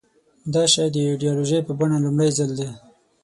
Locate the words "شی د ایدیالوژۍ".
0.73-1.59